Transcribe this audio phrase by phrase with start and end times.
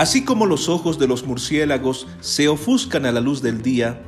[0.00, 4.02] Así como los ojos de los murciélagos se ofuscan a la luz del día,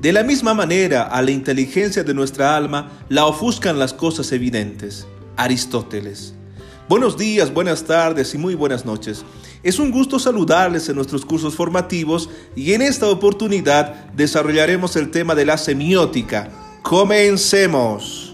[0.00, 5.06] de la misma manera a la inteligencia de nuestra alma la ofuscan las cosas evidentes.
[5.36, 6.34] Aristóteles.
[6.88, 9.24] Buenos días, buenas tardes y muy buenas noches.
[9.62, 15.36] Es un gusto saludarles en nuestros cursos formativos y en esta oportunidad desarrollaremos el tema
[15.36, 16.50] de la semiótica.
[16.82, 18.25] Comencemos.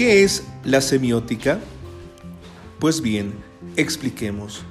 [0.00, 1.60] ¿Qué es la semiótica?
[2.78, 3.34] Pues bien,
[3.76, 4.62] expliquemos.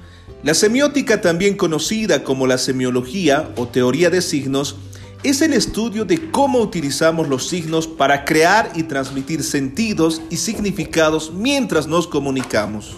[0.42, 4.74] La semiótica, también conocida como la semiología o teoría de signos,
[5.22, 11.32] es el estudio de cómo utilizamos los signos para crear y transmitir sentidos y significados
[11.32, 12.96] mientras nos comunicamos.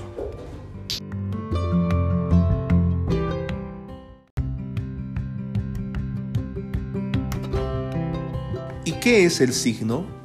[8.86, 10.21] ¿Y qué es el signo?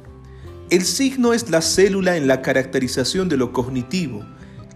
[0.70, 4.22] El signo es la célula en la caracterización de lo cognitivo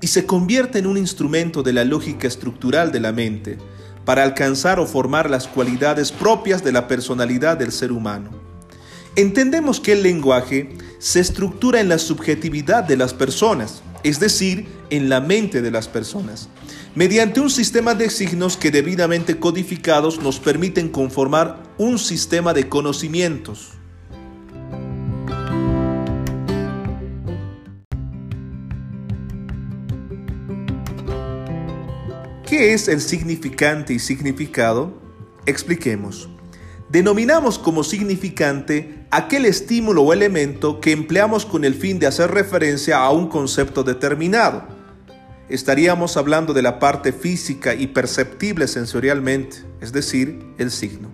[0.00, 3.58] y se convierte en un instrumento de la lógica estructural de la mente
[4.06, 8.30] para alcanzar o formar las cualidades propias de la personalidad del ser humano.
[9.16, 15.10] Entendemos que el lenguaje se estructura en la subjetividad de las personas, es decir, en
[15.10, 16.48] la mente de las personas,
[16.94, 23.72] mediante un sistema de signos que debidamente codificados nos permiten conformar un sistema de conocimientos.
[32.52, 34.92] ¿Qué es el significante y significado?
[35.46, 36.28] Expliquemos.
[36.90, 42.98] Denominamos como significante aquel estímulo o elemento que empleamos con el fin de hacer referencia
[42.98, 44.68] a un concepto determinado.
[45.48, 51.08] Estaríamos hablando de la parte física y perceptible sensorialmente, es decir, el signo.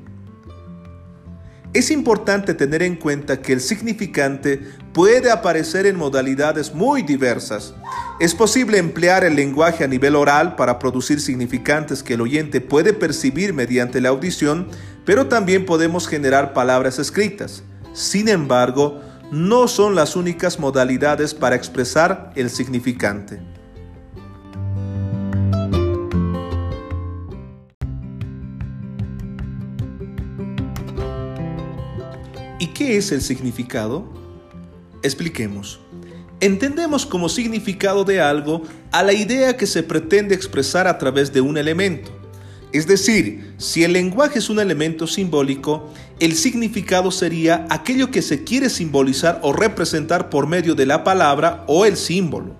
[1.78, 4.60] Es importante tener en cuenta que el significante
[4.92, 7.72] puede aparecer en modalidades muy diversas.
[8.18, 12.94] Es posible emplear el lenguaje a nivel oral para producir significantes que el oyente puede
[12.94, 14.66] percibir mediante la audición,
[15.04, 17.62] pero también podemos generar palabras escritas.
[17.92, 19.00] Sin embargo,
[19.30, 23.38] no son las únicas modalidades para expresar el significante.
[32.60, 34.04] ¿Y qué es el significado?
[35.04, 35.78] Expliquemos.
[36.40, 41.40] Entendemos como significado de algo a la idea que se pretende expresar a través de
[41.40, 42.10] un elemento.
[42.72, 48.42] Es decir, si el lenguaje es un elemento simbólico, el significado sería aquello que se
[48.42, 52.56] quiere simbolizar o representar por medio de la palabra o el símbolo.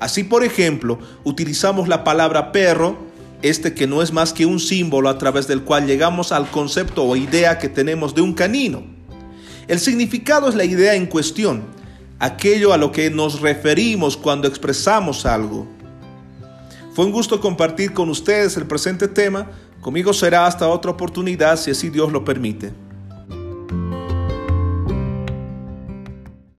[0.00, 2.96] Así, por ejemplo, utilizamos la palabra perro,
[3.42, 7.04] este que no es más que un símbolo a través del cual llegamos al concepto
[7.04, 9.01] o idea que tenemos de un canino.
[9.68, 11.62] El significado es la idea en cuestión,
[12.18, 15.66] aquello a lo que nos referimos cuando expresamos algo.
[16.94, 19.50] Fue un gusto compartir con ustedes el presente tema.
[19.80, 22.72] Conmigo será hasta otra oportunidad si así Dios lo permite.